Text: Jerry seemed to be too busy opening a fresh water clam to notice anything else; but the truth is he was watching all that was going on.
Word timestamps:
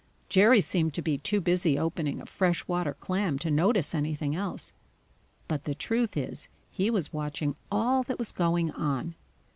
Jerry 0.29 0.61
seemed 0.61 0.95
to 0.95 1.03
be 1.03 1.19
too 1.19 1.39
busy 1.39 1.77
opening 1.77 2.19
a 2.19 2.25
fresh 2.25 2.67
water 2.67 2.95
clam 2.95 3.37
to 3.37 3.51
notice 3.51 3.93
anything 3.93 4.35
else; 4.35 4.71
but 5.47 5.65
the 5.65 5.75
truth 5.75 6.17
is 6.17 6.47
he 6.71 6.89
was 6.89 7.13
watching 7.13 7.55
all 7.71 8.01
that 8.07 8.17
was 8.17 8.31
going 8.31 8.71
on. 8.71 9.13